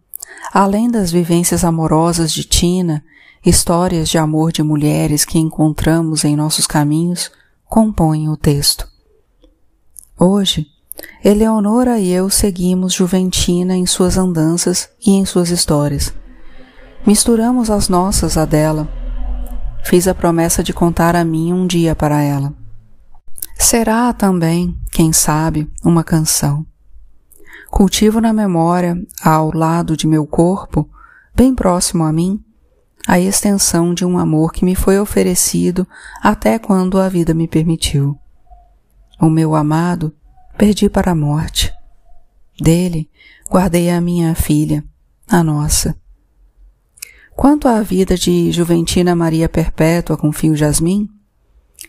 além 0.54 0.90
das 0.90 1.12
vivências 1.12 1.64
amorosas 1.64 2.32
de 2.32 2.44
Tina, 2.44 3.04
histórias 3.46 4.10
de 4.10 4.18
amor 4.18 4.52
de 4.52 4.64
mulheres 4.64 5.26
que 5.26 5.38
encontramos 5.38 6.24
em 6.24 6.36
nossos 6.36 6.66
caminhos 6.66 7.32
compõem 7.68 8.30
o 8.30 8.38
texto. 8.38 8.88
Hoje, 10.18 10.68
Eleonora 11.24 12.00
e 12.00 12.10
eu 12.12 12.30
seguimos 12.30 12.94
Juventina 12.94 13.76
em 13.76 13.86
suas 13.86 14.18
andanças 14.18 14.90
e 15.06 15.12
em 15.12 15.26
suas 15.26 15.50
histórias. 15.50 16.14
Misturamos 17.06 17.70
as 17.70 17.90
nossas 17.90 18.38
à 18.38 18.46
dela. 18.46 18.88
Fiz 19.84 20.08
a 20.08 20.16
promessa 20.16 20.64
de 20.64 20.74
contar 20.74 21.16
a 21.16 21.24
mim 21.26 21.52
um 21.52 21.68
dia 21.68 21.96
para 21.96 22.22
ela. 22.22 22.54
Será 23.58 24.14
também, 24.14 24.78
quem 24.92 25.12
sabe, 25.12 25.70
uma 25.84 26.04
canção. 26.04 26.66
Cultivo 27.72 28.22
na 28.22 28.32
memória, 28.32 28.96
ao 29.24 29.52
lado 29.54 29.98
de 29.98 30.06
meu 30.06 30.28
corpo, 30.28 30.90
bem 31.34 31.56
próximo 31.56 32.04
a 32.04 32.12
mim, 32.12 32.44
a 33.08 33.20
extensão 33.20 33.94
de 33.94 34.06
um 34.06 34.18
amor 34.18 34.52
que 34.52 34.66
me 34.66 34.76
foi 34.76 35.00
oferecido 35.00 35.88
até 36.22 36.60
quando 36.60 37.00
a 37.00 37.10
vida 37.10 37.34
me 37.34 37.48
permitiu. 37.48 38.18
O 39.20 39.30
meu 39.30 39.56
amado 39.56 40.14
perdi 40.58 40.90
para 40.90 41.12
a 41.12 41.16
morte. 41.16 41.74
Dele 42.60 43.10
guardei 43.50 43.90
a 43.90 44.02
minha 44.02 44.34
filha, 44.36 44.84
a 45.28 45.44
nossa. 45.44 45.96
Quanto 47.36 47.68
à 47.68 47.82
vida 47.82 48.16
de 48.16 48.52
Juventina 48.52 49.16
Maria 49.16 49.50
Perpétua 49.50 50.18
com 50.18 50.32
fio 50.32 50.56
Jasmim, 50.56 51.10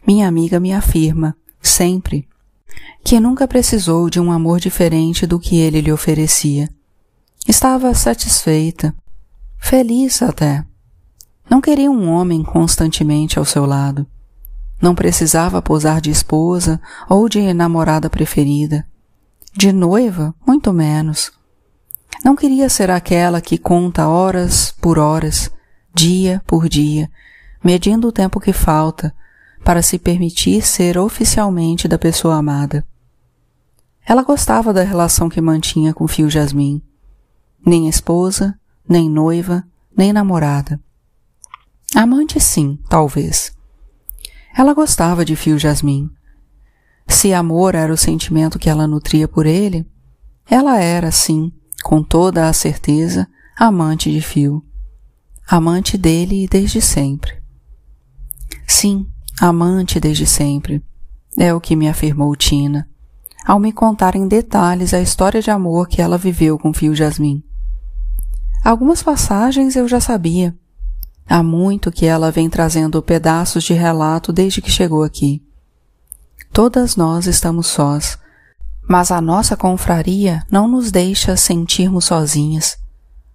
minha 0.06 0.26
amiga 0.26 0.58
me 0.58 0.73
afirma 0.73 1.37
sempre, 1.66 2.28
que 3.04 3.20
nunca 3.20 3.46
precisou 3.46 4.08
de 4.08 4.18
um 4.18 4.32
amor 4.32 4.58
diferente 4.58 5.26
do 5.26 5.38
que 5.38 5.56
ele 5.58 5.80
lhe 5.80 5.92
oferecia. 5.92 6.68
Estava 7.46 7.94
satisfeita, 7.94 8.94
feliz 9.58 10.23
até. 10.23 10.64
Não 11.49 11.61
queria 11.61 11.90
um 11.90 12.08
homem 12.08 12.42
constantemente 12.42 13.38
ao 13.38 13.44
seu 13.44 13.64
lado. 13.64 14.06
Não 14.82 14.94
precisava 14.94 15.62
posar 15.62 16.00
de 16.00 16.11
esposa 16.11 16.80
ou 17.08 17.28
de 17.28 17.54
namorada 17.54 18.11
preferida. 18.11 18.87
De 19.54 19.73
noiva, 19.73 20.35
muito 20.46 20.73
menos. 20.73 21.32
Não 22.25 22.35
queria 22.35 22.68
ser 22.68 22.90
aquela 22.90 23.40
que 23.40 23.56
conta 23.56 24.08
horas 24.08 24.75
por 24.80 24.99
horas, 24.99 25.50
dia 25.94 26.42
por 26.46 26.68
dia, 26.68 27.11
medindo 27.62 28.08
o 28.08 28.12
tempo 28.12 28.40
que 28.40 28.52
falta 28.52 29.14
para 29.66 29.82
se 29.82 29.99
permitir 29.99 30.64
ser 30.64 30.96
oficialmente 30.96 31.88
da 31.88 31.99
pessoa 31.99 32.37
amada. 32.37 32.87
Ela 34.06 34.23
gostava 34.23 34.73
da 34.73 34.85
relação 34.85 35.28
que 35.28 35.40
mantinha 35.40 35.92
com 35.92 36.06
Fio 36.06 36.30
Jasmim. 36.30 36.80
Nem 37.66 37.88
esposa, 37.88 38.56
nem 38.88 39.11
noiva, 39.11 39.64
nem 39.96 40.12
namorada. 40.12 40.80
Amante 41.96 42.38
sim, 42.38 42.78
talvez. 42.88 43.52
Ela 44.56 44.73
gostava 44.73 45.25
de 45.25 45.35
Fio 45.35 45.58
Jasmim. 45.58 46.08
Se 47.08 47.35
amor 47.35 47.75
era 47.75 47.92
o 47.92 47.96
sentimento 47.96 48.61
que 48.61 48.70
ela 48.70 48.87
nutria 48.87 49.26
por 49.26 49.46
ele, 49.46 49.85
ela 50.49 50.78
era, 50.78 51.11
sim, 51.11 51.52
com 51.82 52.04
toda 52.04 52.49
a 52.49 52.52
certeza, 52.52 53.26
amante 53.58 54.12
de 54.12 54.20
Fio. 54.20 54.64
Amante 55.44 55.99
dele 55.99 56.46
desde 56.46 56.80
sempre. 56.80 57.42
Sim, 58.64 59.11
amante 59.40 60.00
desde 60.00 60.26
sempre. 60.26 60.82
É 61.38 61.52
o 61.52 61.60
que 61.60 61.76
me 61.76 61.88
afirmou 61.88 62.34
Tina 62.34 62.88
ao 63.46 63.60
me 63.60 63.72
contar 63.72 64.16
em 64.16 64.26
detalhes 64.26 64.92
a 64.92 65.00
história 65.00 65.40
de 65.40 65.52
amor 65.52 65.86
que 65.86 66.02
ela 66.02 66.18
viveu 66.18 66.58
com 66.58 66.74
Fio 66.74 66.96
Jasmim. 66.96 67.44
Algumas 68.64 69.04
passagens 69.04 69.76
eu 69.76 69.86
já 69.86 70.00
sabia. 70.00 70.52
Há 71.28 71.44
muito 71.44 71.92
que 71.92 72.06
ela 72.06 72.32
vem 72.32 72.50
trazendo 72.50 73.00
pedaços 73.00 73.62
de 73.62 73.72
relato 73.72 74.32
desde 74.32 74.60
que 74.60 74.70
chegou 74.70 75.04
aqui. 75.04 75.40
Todas 76.52 76.96
nós 76.96 77.26
estamos 77.26 77.68
sós, 77.68 78.18
mas 78.88 79.12
a 79.12 79.20
nossa 79.20 79.56
confraria 79.56 80.42
não 80.50 80.66
nos 80.66 80.90
deixa 80.90 81.36
sentirmos 81.36 82.06
sozinhas. 82.06 82.76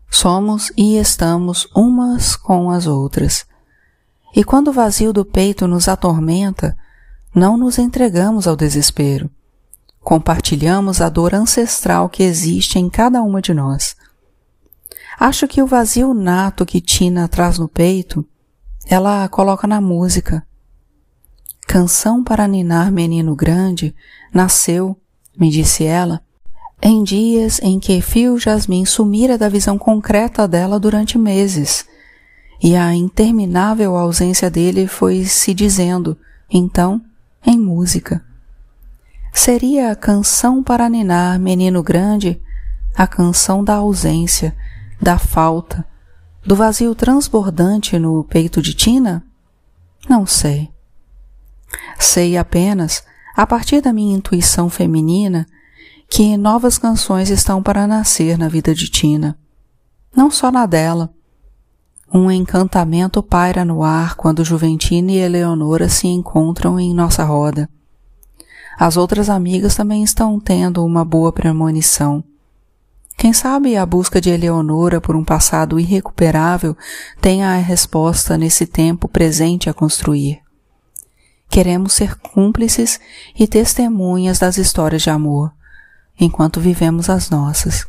Somos 0.10 0.74
e 0.75 0.98
estamos 0.98 1.70
umas 1.74 2.36
com 2.36 2.70
as 2.70 2.86
outras. 2.86 3.46
E 4.36 4.44
quando 4.44 4.70
o 4.70 4.74
vazio 4.74 5.12
do 5.12 5.26
peito 5.26 5.68
nos 5.68 5.88
atormenta, 5.88 6.78
não 7.34 7.58
nos 7.58 7.78
entregamos 7.78 8.48
ao 8.48 8.56
desespero 8.56 9.30
Compartilhamos 10.04 11.00
a 11.00 11.10
dor 11.10 11.36
ancestral 11.36 12.10
que 12.10 12.24
existe 12.24 12.80
em 12.80 12.90
cada 12.90 13.22
uma 13.22 13.42
de 13.42 13.54
nós. 13.54 13.96
Acho 15.20 15.48
que 15.48 15.62
o 15.62 15.68
vazio 15.68 16.14
nato 16.14 16.66
que 16.66 16.82
Tina 16.82 17.28
traz 17.28 17.60
no 17.60 17.68
peito, 17.68 18.26
ela 18.88 19.28
coloca 19.30 19.68
na 19.68 19.80
música. 19.80 20.46
Canção 21.68 22.24
para 22.24 22.48
ninar 22.48 22.92
menino 22.92 23.36
grande 23.36 23.96
nasceu, 24.34 24.98
me 25.38 25.52
disse 25.52 25.84
ela, 25.84 26.22
em 26.82 27.04
dias 27.04 27.60
em 27.62 27.80
que 27.80 28.02
Fio 28.02 28.40
Jasmin 28.40 28.86
sumira 28.86 29.38
da 29.38 29.48
visão 29.48 29.78
concreta 29.78 30.48
dela 30.48 30.80
durante 30.80 31.18
meses, 31.18 31.86
e 32.62 32.75
a 32.75 32.94
interminável 32.94 33.98
ausência 33.98 34.50
dele 34.50 34.88
foi 34.88 35.25
se 35.25 35.53
dizendo, 35.53 36.18
então, 36.50 37.01
em 37.46 37.58
música. 37.58 38.24
Seria 39.34 39.91
a 39.91 39.96
canção 39.96 40.62
para 40.62 40.89
ninar 40.89 41.39
menino 41.39 41.82
grande, 41.82 42.39
a 42.96 43.08
canção 43.08 43.63
da 43.63 43.75
ausência, 43.75 44.56
da 45.01 45.18
falta, 45.18 45.86
do 46.46 46.56
vazio 46.56 46.94
transbordante 46.94 47.98
no 47.98 48.24
peito 48.24 48.62
de 48.62 48.74
Tina? 48.74 49.24
Não 50.08 50.25
sei. 50.25 50.70
Sei 51.98 52.38
apenas, 52.38 53.03
a 53.36 53.48
partir 53.48 53.82
da 53.82 53.94
minha 53.94 54.15
intuição 54.15 54.70
feminina, 54.70 55.48
que 56.10 56.36
novas 56.36 56.77
canções 56.77 57.30
estão 57.30 57.63
para 57.63 57.88
nascer 57.88 58.38
na 58.38 58.50
vida 58.50 58.75
de 58.75 58.89
Tina. 58.89 59.38
Não 60.15 60.30
só 60.30 60.51
na 60.51 60.65
dela. 60.65 61.13
Um 62.13 62.30
encantamento 62.30 63.24
paira 63.24 63.63
no 63.63 63.84
ar 63.84 64.15
quando 64.15 64.44
Juventina 64.44 65.13
e 65.13 65.18
Eleonora 65.18 65.88
se 65.88 66.08
encontram 66.08 66.77
em 66.77 66.94
nossa 66.94 67.24
roda. 67.24 67.70
As 68.77 68.98
outras 68.98 69.29
amigas 69.29 69.75
também 69.75 70.03
estão 70.03 70.38
tendo 70.38 70.83
uma 70.86 71.05
boa 71.05 71.31
premonição. 71.31 72.22
Quem 73.18 73.31
sabe 73.31 73.77
a 73.77 73.86
busca 73.86 74.20
de 74.20 74.29
Eleonora 74.29 75.00
por 75.00 75.16
um 75.16 75.24
passado 75.24 75.79
irrecuperável 75.79 76.75
tenha 77.22 77.50
a 77.50 77.57
resposta 77.57 78.38
nesse 78.38 78.66
tempo 78.66 79.07
presente 79.07 79.70
a 79.70 79.74
construir. 79.74 80.42
Queremos 81.50 81.94
ser 81.94 82.16
cúmplices 82.16 83.00
e 83.38 83.48
testemunhas 83.48 84.40
das 84.40 84.57
histórias 84.57 85.01
de 85.01 85.09
amor, 85.09 85.53
enquanto 86.20 86.59
vivemos 86.59 87.09
as 87.09 87.29
nossas. 87.29 87.86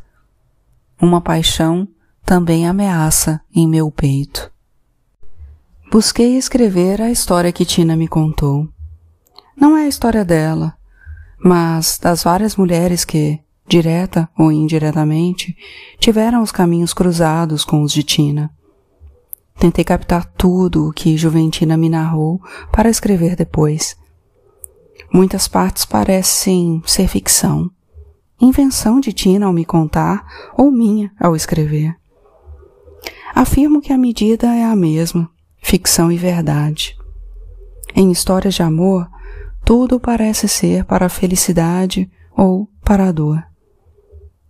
Uma 1.00 1.20
paixão 1.20 1.88
também 2.24 2.66
ameaça 2.66 3.40
em 3.54 3.68
meu 3.68 3.90
peito. 3.90 4.50
Busquei 5.90 6.38
escrever 6.38 7.02
a 7.02 7.10
história 7.10 7.52
que 7.52 7.66
Tina 7.66 7.94
me 7.94 8.08
contou. 8.08 8.66
Não 9.54 9.76
é 9.76 9.84
a 9.84 9.88
história 9.88 10.24
dela, 10.24 10.74
mas 11.38 11.98
das 11.98 12.22
várias 12.22 12.56
mulheres 12.56 13.04
que, 13.04 13.38
direta 13.68 14.28
ou 14.38 14.50
indiretamente, 14.50 15.54
tiveram 15.98 16.42
os 16.42 16.50
caminhos 16.50 16.94
cruzados 16.94 17.64
com 17.64 17.82
os 17.82 17.92
de 17.92 18.02
Tina. 18.02 18.50
Tentei 19.58 19.84
captar 19.84 20.24
tudo 20.24 20.88
o 20.88 20.92
que 20.92 21.16
Juventina 21.16 21.76
me 21.76 21.88
narrou 21.88 22.40
para 22.72 22.88
escrever 22.88 23.36
depois. 23.36 23.96
Muitas 25.12 25.46
partes 25.46 25.84
parecem 25.84 26.82
ser 26.86 27.06
ficção, 27.06 27.70
invenção 28.40 28.98
de 28.98 29.12
Tina 29.12 29.46
ao 29.46 29.52
me 29.52 29.64
contar 29.64 30.26
ou 30.56 30.70
minha 30.70 31.12
ao 31.20 31.36
escrever. 31.36 32.01
Afirmo 33.34 33.80
que 33.80 33.92
a 33.92 33.98
medida 33.98 34.54
é 34.54 34.64
a 34.64 34.76
mesma, 34.76 35.30
ficção 35.62 36.12
e 36.12 36.16
verdade. 36.16 36.96
Em 37.94 38.10
histórias 38.10 38.54
de 38.54 38.62
amor, 38.62 39.08
tudo 39.64 39.98
parece 39.98 40.48
ser 40.48 40.84
para 40.84 41.06
a 41.06 41.10
felicidade 41.10 42.10
ou 42.36 42.68
para 42.84 43.08
a 43.08 43.12
dor. 43.12 43.42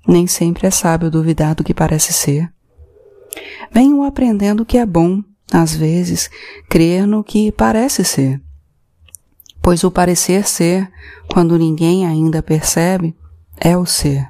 Nem 0.07 0.27
sempre 0.27 0.67
é 0.67 0.71
sábio 0.71 1.11
duvidar 1.11 1.55
do 1.55 1.63
que 1.63 1.73
parece 1.73 2.13
ser. 2.13 2.53
Venho 3.71 4.03
aprendendo 4.03 4.67
que 4.67 4.77
é 4.77 4.85
bom, 4.85 5.23
às 5.53 5.75
vezes, 5.75 6.29
crer 6.69 7.07
no 7.07 7.23
que 7.23 7.53
parece 7.53 8.05
ser. 8.05 8.43
Pois 9.61 9.85
o 9.85 9.91
parecer 9.91 10.47
ser, 10.47 10.91
quando 11.33 11.57
ninguém 11.57 12.05
ainda 12.07 12.43
percebe, 12.43 13.17
é 13.57 13.77
o 13.77 13.87
ser. 13.87 14.29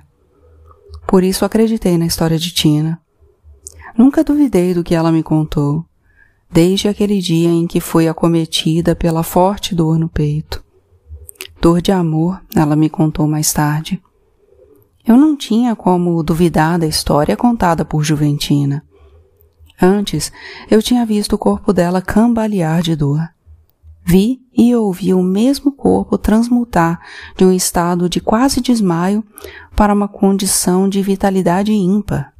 Por 1.06 1.24
isso 1.24 1.44
acreditei 1.44 1.96
na 1.96 2.06
história 2.06 2.38
de 2.38 2.52
Tina. 2.52 3.01
Nunca 3.96 4.24
duvidei 4.24 4.74
do 4.74 4.82
que 4.82 4.94
ela 4.94 5.12
me 5.12 5.22
contou, 5.22 5.84
desde 6.50 6.88
aquele 6.88 7.20
dia 7.20 7.48
em 7.48 7.66
que 7.66 7.80
foi 7.80 8.08
acometida 8.08 8.94
pela 8.94 9.22
forte 9.22 9.74
dor 9.74 9.98
no 9.98 10.08
peito. 10.08 10.62
Dor 11.60 11.80
de 11.80 11.92
amor, 11.92 12.40
ela 12.54 12.74
me 12.74 12.90
contou 12.90 13.26
mais 13.28 13.52
tarde. 13.52 14.02
Eu 15.06 15.16
não 15.16 15.36
tinha 15.36 15.74
como 15.74 16.22
duvidar 16.22 16.78
da 16.78 16.86
história 16.86 17.36
contada 17.36 17.84
por 17.84 18.02
Juventina. 18.02 18.84
Antes, 19.80 20.32
eu 20.70 20.80
tinha 20.80 21.04
visto 21.04 21.32
o 21.34 21.38
corpo 21.38 21.72
dela 21.72 22.00
cambalear 22.00 22.82
de 22.82 22.94
dor. 22.94 23.28
Vi 24.04 24.40
e 24.56 24.74
ouvi 24.74 25.14
o 25.14 25.22
mesmo 25.22 25.72
corpo 25.72 26.18
transmutar 26.18 27.00
de 27.36 27.44
um 27.44 27.52
estado 27.52 28.08
de 28.08 28.20
quase 28.20 28.60
desmaio 28.60 29.24
para 29.76 29.94
uma 29.94 30.08
condição 30.08 30.88
de 30.88 31.00
vitalidade 31.02 31.72
ímpar. 31.72 32.31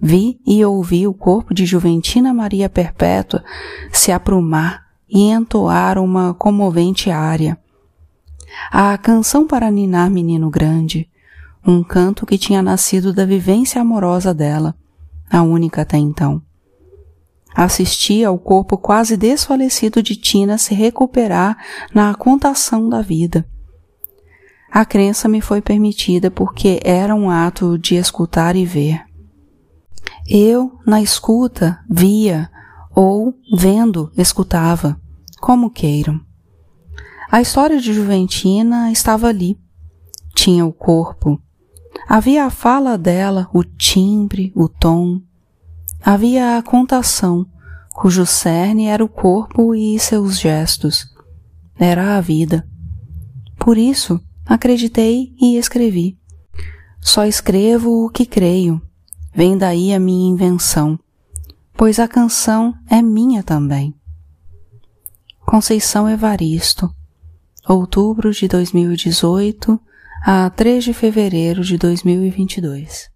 Vi 0.00 0.38
e 0.46 0.64
ouvi 0.64 1.06
o 1.06 1.14
corpo 1.14 1.54
de 1.54 1.64
Juventina 1.64 2.34
Maria 2.34 2.68
Perpétua 2.68 3.42
se 3.90 4.12
aprumar 4.12 4.86
e 5.08 5.22
entoar 5.30 5.98
uma 5.98 6.34
comovente 6.34 7.10
área 7.10 7.58
a 8.70 8.96
canção 8.98 9.46
para 9.46 9.70
ninar 9.70 10.10
menino 10.10 10.50
grande, 10.50 11.08
um 11.66 11.82
canto 11.82 12.26
que 12.26 12.38
tinha 12.38 12.62
nascido 12.62 13.12
da 13.12 13.24
vivência 13.24 13.80
amorosa 13.80 14.34
dela, 14.34 14.74
a 15.30 15.42
única 15.42 15.82
até 15.82 15.96
então. 15.96 16.42
Assistia 17.54 18.28
ao 18.28 18.38
corpo 18.38 18.78
quase 18.78 19.16
desfalecido 19.16 20.02
de 20.02 20.16
Tina 20.16 20.56
se 20.56 20.74
recuperar 20.74 21.56
na 21.92 22.14
contação 22.14 22.88
da 22.88 23.02
vida. 23.02 23.46
A 24.70 24.84
crença 24.84 25.28
me 25.28 25.40
foi 25.40 25.60
permitida 25.60 26.30
porque 26.30 26.80
era 26.84 27.14
um 27.14 27.28
ato 27.28 27.76
de 27.76 27.96
escutar 27.96 28.54
e 28.54 28.64
ver. 28.64 29.02
Eu, 30.32 30.78
na 30.86 31.02
escuta, 31.02 31.80
via, 31.90 32.48
ou, 32.94 33.34
vendo, 33.52 34.12
escutava, 34.16 34.96
como 35.40 35.72
queiram. 35.72 36.20
A 37.28 37.40
história 37.40 37.80
de 37.80 37.92
Juventina 37.92 38.92
estava 38.92 39.26
ali. 39.26 39.58
Tinha 40.32 40.64
o 40.64 40.72
corpo. 40.72 41.42
Havia 42.08 42.44
a 42.44 42.50
fala 42.50 42.96
dela, 42.96 43.50
o 43.52 43.64
timbre, 43.64 44.52
o 44.54 44.68
tom. 44.68 45.20
Havia 46.00 46.58
a 46.58 46.62
contação, 46.62 47.44
cujo 47.92 48.24
cerne 48.24 48.86
era 48.86 49.04
o 49.04 49.08
corpo 49.08 49.74
e 49.74 49.98
seus 49.98 50.38
gestos. 50.38 51.12
Era 51.76 52.16
a 52.16 52.20
vida. 52.20 52.64
Por 53.58 53.76
isso, 53.76 54.20
acreditei 54.46 55.34
e 55.42 55.56
escrevi. 55.56 56.16
Só 57.00 57.26
escrevo 57.26 58.06
o 58.06 58.08
que 58.08 58.24
creio. 58.24 58.80
Vem 59.32 59.56
daí 59.56 59.92
a 59.92 60.00
minha 60.00 60.30
invenção. 60.32 60.98
pois 61.76 61.98
a 61.98 62.06
canção 62.06 62.74
é 62.90 63.00
minha 63.00 63.42
também. 63.42 63.94
Conceição 65.46 66.08
Evaristo, 66.08 66.94
outubro 67.66 68.32
de 68.32 68.46
2018 68.46 69.80
a 70.22 70.50
3 70.50 70.84
de 70.84 70.92
fevereiro 70.92 71.64
de 71.64 71.78
2022. 71.78 73.08